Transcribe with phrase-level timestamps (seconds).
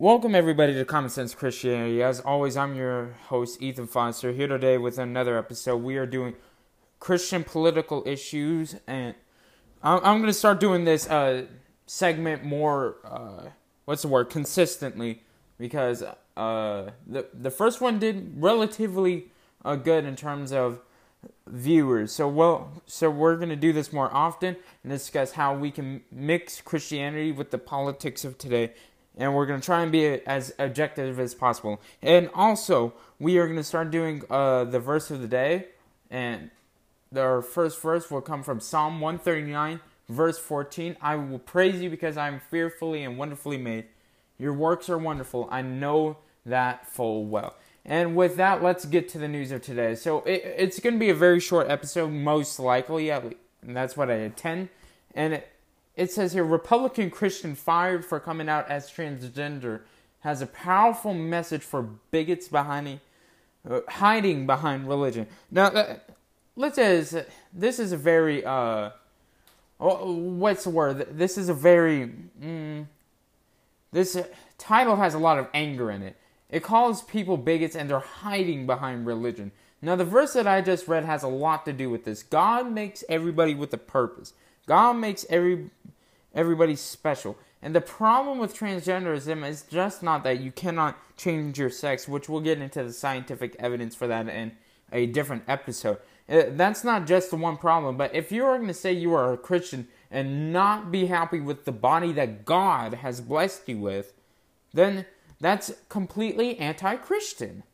[0.00, 2.04] Welcome, everybody, to Common Sense Christianity.
[2.04, 5.78] As always, I'm your host, Ethan Foster, here today with another episode.
[5.78, 6.36] We are doing
[7.00, 9.16] Christian political issues, and
[9.82, 11.46] I'm, going to start doing this uh,
[11.86, 13.48] segment more, uh,
[13.86, 15.24] what's the word, consistently,
[15.58, 16.04] because
[16.36, 19.32] uh, the, the first one did relatively
[19.64, 20.80] uh, good in terms of
[21.48, 22.12] viewers.
[22.12, 24.54] So well, so we're going to do this more often
[24.84, 28.74] and discuss how we can mix Christianity with the politics of today.
[29.18, 31.80] And we're going to try and be as objective as possible.
[32.00, 35.66] And also, we are going to start doing uh, the verse of the day.
[36.08, 36.50] And
[37.14, 40.96] our first verse will come from Psalm 139, verse 14.
[41.02, 43.86] I will praise you because I am fearfully and wonderfully made.
[44.38, 45.48] Your works are wonderful.
[45.50, 47.56] I know that full well.
[47.84, 49.94] And with that, let's get to the news of today.
[49.94, 53.10] So it, it's going to be a very short episode, most likely.
[53.10, 54.68] And that's what I intend.
[55.14, 55.48] And it,
[55.98, 59.80] it says here Republican Christian fired for coming out as transgender
[60.20, 61.82] has a powerful message for
[62.12, 63.00] bigots behind
[63.68, 65.26] uh, hiding behind religion.
[65.50, 65.96] Now, uh,
[66.54, 68.90] let's say this is a very uh,
[69.78, 71.18] what's the word?
[71.18, 72.86] This is a very mm,
[73.90, 74.16] this
[74.56, 76.16] title has a lot of anger in it.
[76.48, 79.50] It calls people bigots and they're hiding behind religion.
[79.82, 82.22] Now, the verse that I just read has a lot to do with this.
[82.22, 84.32] God makes everybody with a purpose.
[84.68, 85.70] God makes every
[86.34, 87.36] everybody special.
[87.60, 92.28] And the problem with transgenderism is just not that you cannot change your sex, which
[92.28, 94.52] we'll get into the scientific evidence for that in
[94.92, 95.98] a different episode.
[96.28, 99.32] Uh, that's not just the one problem, but if you're going to say you are
[99.32, 104.12] a Christian and not be happy with the body that God has blessed you with,
[104.72, 105.06] then
[105.40, 107.64] that's completely anti Christian.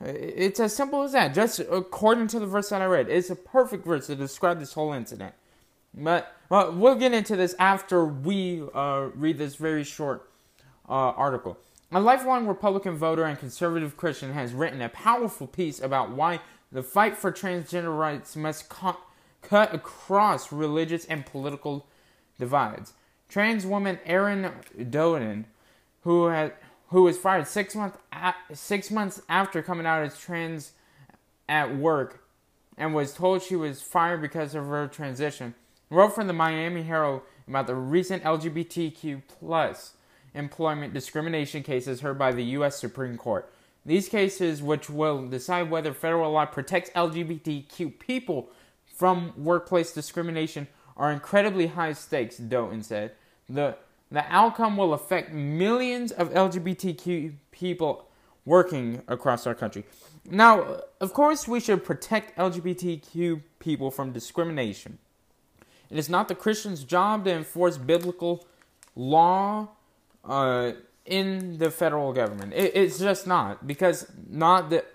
[0.00, 3.08] It's as simple as that, just according to the verse that I read.
[3.08, 5.34] It's a perfect verse to describe this whole incident.
[5.94, 10.30] But well, we'll get into this after we uh, read this very short
[10.88, 11.58] uh, article.
[11.90, 16.40] A lifelong Republican voter and conservative Christian has written a powerful piece about why
[16.70, 18.96] the fight for transgender rights must co-
[19.42, 21.86] cut across religious and political
[22.38, 22.94] divides.
[23.28, 25.44] Trans woman Erin Doden,
[26.02, 26.54] who had
[26.88, 27.98] who was fired six months
[28.52, 30.72] six months after coming out as trans
[31.48, 32.24] at work,
[32.78, 35.54] and was told she was fired because of her transition,
[35.92, 39.94] wrote from the Miami Herald about the recent LGBTQ plus
[40.34, 42.80] employment discrimination cases heard by the U.S.
[42.80, 43.52] Supreme Court.
[43.84, 48.48] These cases, which will decide whether federal law protects LGBTQ people
[48.86, 53.12] from workplace discrimination, are incredibly high stakes, Doughton said.
[53.48, 53.76] The
[54.10, 58.08] the outcome will affect millions of LGBTQ people
[58.44, 59.84] working across our country.
[60.30, 64.98] Now, of course, we should protect LGBTQ people from discrimination.
[65.92, 68.46] It is not the Christian's job to enforce biblical
[68.96, 69.68] law
[70.24, 70.72] uh,
[71.04, 72.54] in the federal government.
[72.54, 74.90] It, it's just not because not that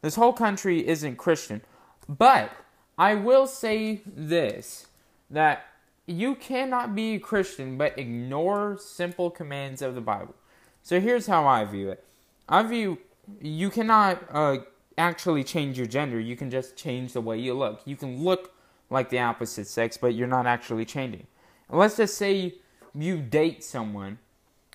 [0.00, 1.60] this whole country isn't Christian.
[2.08, 2.52] But
[2.96, 4.86] I will say this
[5.28, 5.66] that
[6.06, 10.36] you cannot be a Christian but ignore simple commands of the Bible.
[10.84, 12.04] So here's how I view it.
[12.48, 12.98] I view
[13.42, 14.58] you cannot uh,
[14.96, 16.20] actually change your gender.
[16.20, 17.82] You can just change the way you look.
[17.84, 18.52] You can look
[18.90, 21.26] like the opposite sex, but you're not actually changing.
[21.68, 22.54] And let's just say
[22.94, 24.18] you date someone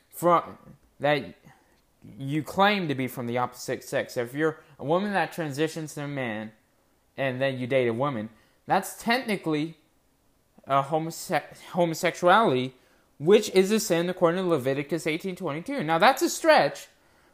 [0.09, 0.57] from
[0.99, 1.35] that
[2.17, 4.13] you claim to be from the opposite sex.
[4.13, 6.51] So If you're a woman that transitions to a man
[7.17, 8.29] and then you date a woman,
[8.67, 9.77] that's technically
[10.67, 11.41] uh, homose-
[11.71, 12.73] homosexuality,
[13.19, 15.85] which is a sin according to Leviticus 18:22.
[15.85, 16.87] Now that's a stretch,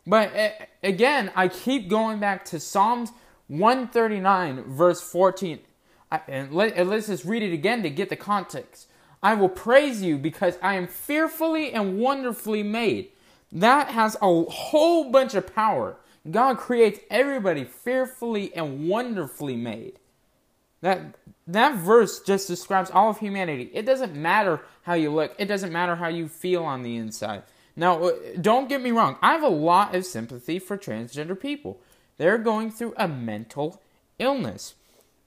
[0.06, 0.50] but uh,
[0.84, 3.12] again, I keep going back to Psalms
[3.48, 5.60] 139 verse 14.
[6.12, 8.88] I, and, let, and let's just read it again to get the context.
[9.22, 13.10] I will praise you because I am fearfully and wonderfully made.
[13.52, 15.98] That has a whole bunch of power.
[16.30, 20.00] God creates everybody fearfully and wonderfully made.
[20.82, 21.16] That
[21.48, 23.72] that verse just describes all of humanity.
[23.74, 25.36] It doesn't matter how you look.
[25.40, 27.44] It doesn't matter how you feel on the inside.
[27.76, 29.18] Now, uh, don't get me wrong.
[29.22, 31.80] I have a lot of sympathy for transgender people.
[32.18, 33.82] They're going through a mental
[34.20, 34.76] illness.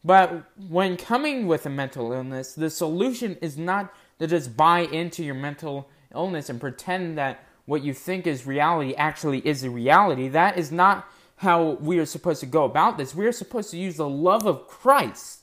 [0.05, 5.23] But when coming with a mental illness, the solution is not to just buy into
[5.23, 10.29] your mental illness and pretend that what you think is reality actually is a reality.
[10.29, 13.15] That is not how we are supposed to go about this.
[13.15, 15.43] We are supposed to use the love of Christ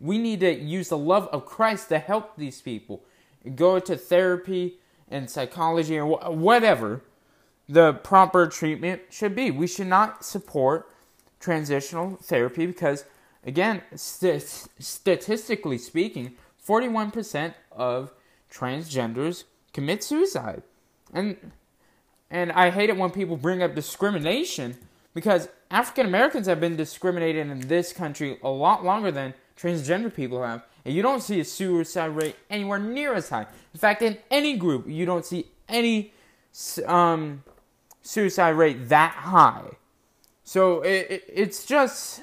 [0.00, 3.04] we need to use the love of Christ to help these people.
[3.54, 4.78] Go to therapy
[5.10, 7.02] and psychology or whatever
[7.68, 9.50] the proper treatment should be.
[9.50, 10.90] We should not support
[11.38, 13.04] transitional therapy because,
[13.44, 16.32] again, st- statistically speaking,
[16.66, 18.12] 41% of
[18.50, 20.62] transgenders commit suicide.
[21.12, 21.36] And
[22.30, 24.76] and I hate it when people bring up discrimination
[25.14, 30.42] because African Americans have been discriminated in this country a lot longer than transgender people
[30.42, 30.62] have.
[30.84, 33.46] And you don't see a suicide rate anywhere near as high.
[33.74, 36.12] In fact, in any group, you don't see any
[36.86, 37.42] um,
[38.02, 39.70] suicide rate that high.
[40.44, 42.22] So it, it, it's just,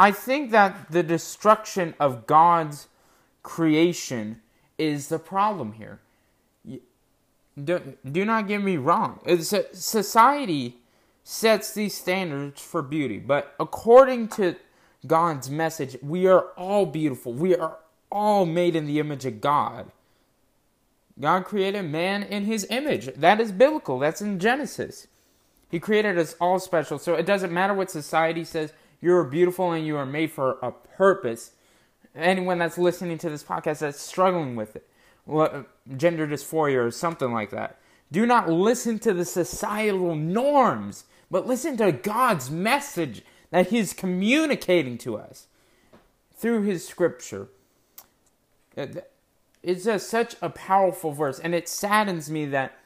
[0.00, 2.88] I think that the destruction of God's
[3.42, 4.40] creation
[4.78, 6.00] is the problem here.
[7.62, 9.20] Do, do not get me wrong.
[9.28, 10.78] Uh, it's a, society
[11.22, 14.56] sets these standards for beauty, but according to
[15.06, 17.34] God's message, we are all beautiful.
[17.34, 17.76] We are
[18.10, 19.92] all made in the image of God.
[21.20, 23.12] God created man in his image.
[23.16, 23.98] That is biblical.
[23.98, 25.08] That's in Genesis.
[25.70, 26.98] He created us all special.
[26.98, 28.72] So it doesn't matter what society says.
[29.00, 31.52] You are beautiful and you are made for a purpose.
[32.14, 34.86] Anyone that's listening to this podcast that's struggling with it,
[35.96, 37.78] gender dysphoria or something like that,
[38.12, 44.98] do not listen to the societal norms, but listen to God's message that He's communicating
[44.98, 45.46] to us
[46.34, 47.48] through His scripture.
[49.62, 52.76] It's just such a powerful verse, and it saddens me that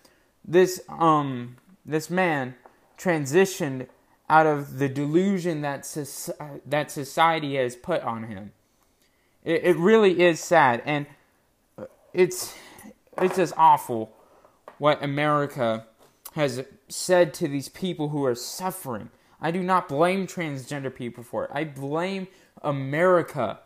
[0.44, 1.56] this um
[1.86, 2.54] this man
[2.98, 3.86] transitioned
[4.34, 5.82] out of the delusion that
[6.66, 8.50] that society has put on him.
[9.44, 11.06] It, it really is sad, and
[11.78, 12.52] uh, it's
[13.22, 14.12] it's just awful
[14.78, 15.86] what America
[16.32, 19.08] has said to these people who are suffering.
[19.40, 21.50] I do not blame transgender people for it.
[21.54, 22.26] I blame
[22.60, 23.60] America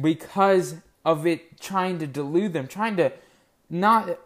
[0.00, 3.12] because of it trying to delude them, trying to
[3.68, 4.16] not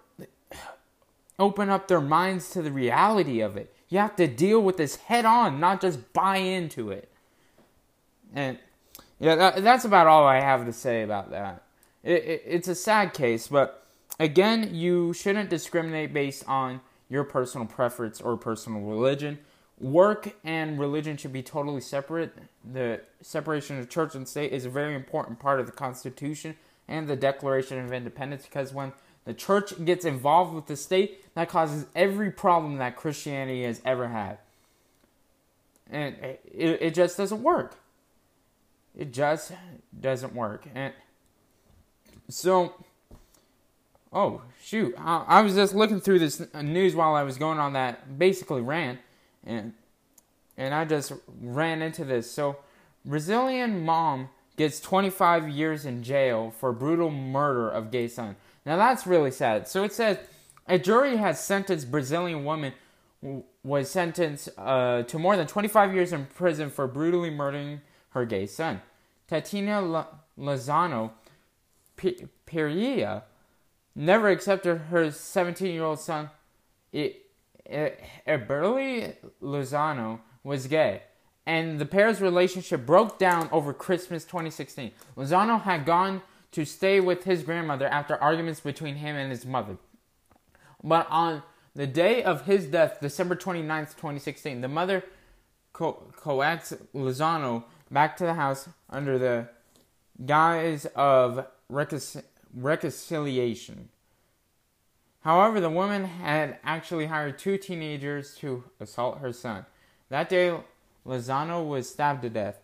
[1.39, 3.72] open up their minds to the reality of it.
[3.93, 7.11] You have to deal with this head on, not just buy into it.
[8.35, 8.59] And
[9.21, 11.65] yeah, that, that's about all I have to say about that.
[12.03, 13.87] It, it, it's a sad case, but
[14.19, 16.81] again, you shouldn't discriminate based on
[17.11, 19.39] your personal preference or personal religion.
[19.79, 22.33] Work and religion should be totally separate.
[22.73, 26.57] The separation of church and state is a very important part of the Constitution
[26.89, 28.95] and the Declaration of Independence because when
[29.25, 34.09] the church gets involved with the state, that causes every problem that Christianity has ever
[34.09, 34.39] had.
[35.91, 36.41] And it,
[36.81, 37.77] it just doesn't work.
[38.97, 39.53] It just
[39.99, 40.67] doesn't work.
[40.75, 40.93] And
[42.29, 42.75] so,
[44.13, 44.95] oh, shoot.
[44.99, 48.61] I, I was just looking through this news while I was going on that basically
[48.61, 48.99] ran.
[49.45, 49.73] And,
[50.57, 52.31] and I just ran into this.
[52.31, 52.57] So,
[53.05, 58.37] Brazilian mom gets 25 years in jail for brutal murder of gay son.
[58.65, 59.69] Now that's really sad.
[59.69, 60.19] So it says
[60.69, 62.73] a jury has sentenced Brazilian woman
[63.63, 67.81] was sentenced uh, to more than 25 years in prison for brutally murdering
[68.11, 68.83] her gay son.
[69.29, 70.07] Tatiana
[70.39, 71.13] Lozano
[72.47, 73.25] Pereira
[73.95, 76.31] never accepted her 17-year-old son.
[76.93, 81.03] Eberly Lozano was gay,
[81.47, 84.91] and the pair's relationship broke down over Christmas 2016.
[85.17, 86.23] Lozano had gone
[86.53, 89.79] to stay with his grandmother after arguments between him and his mother.
[90.83, 91.43] But on
[91.75, 95.05] the day of his death, December 29th, 2016, the mother
[95.73, 99.49] co- coaxed Lozano back to the house under the
[100.25, 102.23] guise of recon-
[102.55, 103.89] reconciliation.
[105.21, 109.67] However, the woman had actually hired two teenagers to assault her son.
[110.09, 110.59] That day,
[111.07, 112.62] Lozano was stabbed to death.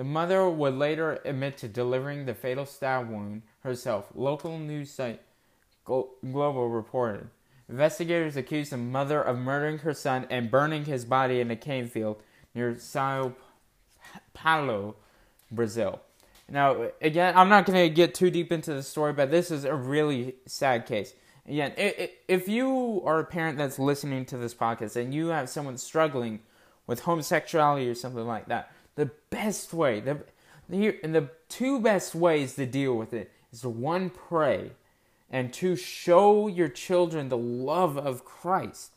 [0.00, 4.08] The mother would later admit to delivering the fatal stab wound herself.
[4.14, 5.20] Local news site
[5.84, 7.28] Global reported.
[7.68, 11.86] Investigators accused the mother of murdering her son and burning his body in a cane
[11.86, 12.22] field
[12.54, 13.34] near Sao
[14.32, 14.96] Paulo,
[15.50, 16.00] Brazil.
[16.48, 19.66] Now, again, I'm not going to get too deep into the story, but this is
[19.66, 21.12] a really sad case.
[21.46, 25.76] Again, if you are a parent that's listening to this podcast and you have someone
[25.76, 26.40] struggling
[26.86, 30.18] with homosexuality or something like that, the best way, the,
[30.68, 34.72] the, the two best ways to deal with it is to one, pray,
[35.30, 38.92] and two, show your children the love of Christ.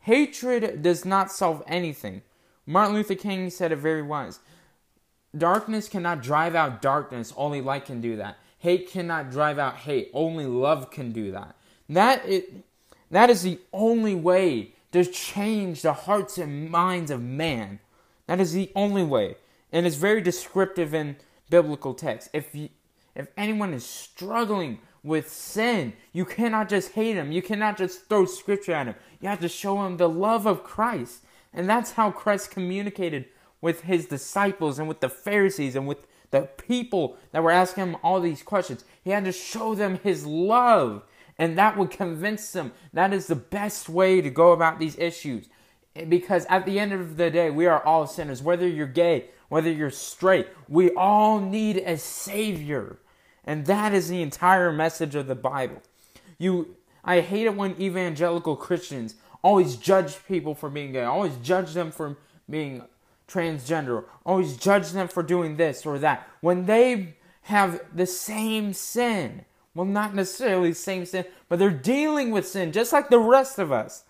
[0.00, 2.22] Hatred does not solve anything.
[2.64, 4.40] Martin Luther King said it very wise.
[5.36, 8.38] Darkness cannot drive out darkness, only light can do that.
[8.58, 11.56] Hate cannot drive out hate, only love can do that.
[11.88, 12.64] That it,
[13.10, 17.80] that is the only way to change the hearts and minds of man.
[18.26, 19.36] That is the only way.
[19.72, 21.16] And it's very descriptive in
[21.50, 22.30] biblical text.
[22.32, 22.70] If you,
[23.14, 27.32] if anyone is struggling with sin, you cannot just hate him.
[27.32, 28.94] You cannot just throw scripture at him.
[29.20, 31.24] You have to show him the love of Christ.
[31.52, 33.26] And that's how Christ communicated
[33.60, 37.96] with his disciples and with the Pharisees and with the people that were asking him
[38.02, 38.84] all these questions.
[39.02, 41.02] He had to show them his love.
[41.38, 45.48] And that would convince them that is the best way to go about these issues.
[46.08, 48.42] Because at the end of the day, we are all sinners.
[48.42, 52.98] Whether you're gay, whether you're straight, we all need a Savior.
[53.44, 55.82] And that is the entire message of the Bible.
[56.38, 56.76] You
[57.06, 61.92] I hate it when evangelical Christians always judge people for being gay, always judge them
[61.92, 62.18] for
[62.50, 62.82] being
[63.28, 66.28] transgender, always judge them for doing this or that.
[66.40, 72.32] When they have the same sin, well, not necessarily the same sin, but they're dealing
[72.32, 74.02] with sin just like the rest of us.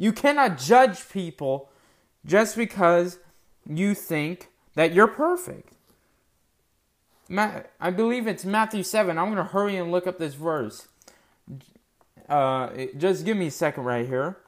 [0.00, 1.68] You cannot judge people
[2.24, 3.18] just because
[3.68, 5.74] you think that you're perfect.
[7.30, 9.18] I believe it's Matthew 7.
[9.18, 10.88] I'm going to hurry and look up this verse.
[12.30, 14.38] Uh, just give me a second right here.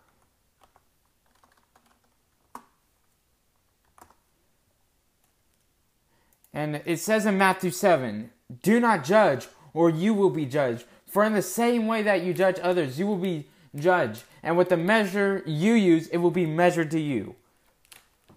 [6.55, 8.31] And it says in Matthew 7
[8.63, 10.87] Do not judge, or you will be judged.
[11.07, 14.25] For in the same way that you judge others, you will be judged.
[14.43, 17.37] And with the measure you use, it will be measured to you.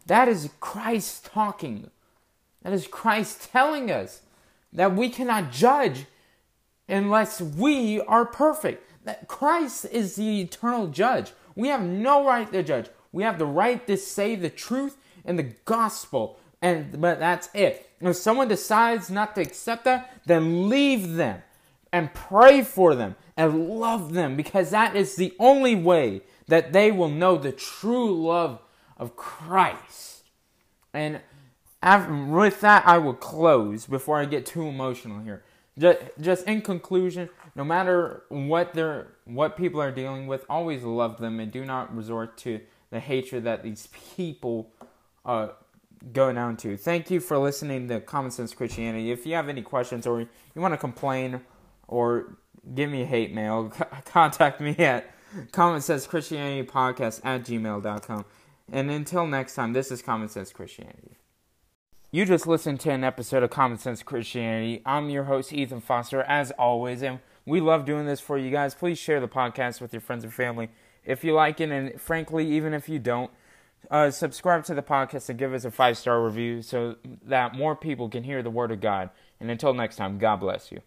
[0.05, 1.89] That is Christ talking.
[2.61, 4.21] That is Christ telling us
[4.71, 6.05] that we cannot judge
[6.87, 11.31] unless we are perfect that Christ is the eternal judge.
[11.55, 12.89] We have no right to judge.
[13.11, 16.39] We have the right to say the truth and the gospel.
[16.61, 17.89] And but that's it.
[18.01, 21.41] If someone decides not to accept that, then leave them
[21.93, 26.91] and pray for them and love them because that is the only way that they
[26.91, 28.61] will know the true love
[28.97, 30.23] of Christ.
[30.93, 31.21] And
[32.31, 35.43] with that, I will close before I get too emotional here.
[35.77, 41.39] Just, in conclusion, no matter what they're what people are dealing with, always love them
[41.39, 42.61] and do not resort to
[42.91, 44.71] the hatred that these people
[45.25, 45.49] uh,
[46.13, 46.77] go down to.
[46.77, 49.11] Thank you for listening to Common Sense Christianity.
[49.11, 51.41] If you have any questions or you want to complain
[51.87, 52.37] or
[52.73, 53.71] give me hate mail,
[54.05, 55.11] contact me at
[55.51, 58.25] Common Sense Christianity Podcast at gmail.com.
[58.71, 61.17] And until next time, this is Common Sense Christianity.
[62.11, 64.81] You just listened to an episode of Common Sense Christianity.
[64.85, 68.73] I'm your host, Ethan Foster, as always, and we love doing this for you guys.
[68.73, 70.69] Please share the podcast with your friends and family
[71.05, 73.31] if you like it, and frankly, even if you don't,
[73.91, 77.75] uh, subscribe to the podcast and give us a five star review so that more
[77.75, 79.09] people can hear the Word of God.
[79.39, 80.81] And until next time, God bless you.